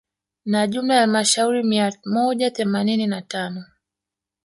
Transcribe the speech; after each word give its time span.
Na 0.45 0.67
jumla 0.67 0.93
ya 0.95 1.01
halmashauri 1.01 1.63
mia 1.63 1.93
moja 2.05 2.51
themanini 2.51 3.07
na 3.07 3.21
tano 3.21 3.65